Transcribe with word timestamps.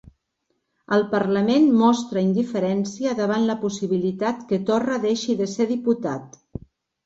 El 0.95 1.03
parlament 1.11 1.67
mostra 1.81 2.23
indiferència 2.29 3.15
davant 3.21 3.47
la 3.53 3.59
possibilitat 3.67 4.43
que 4.51 4.63
Torra 4.73 5.01
deixi 5.07 5.41
de 5.45 5.53
ser 5.57 5.73
diputat 5.77 6.45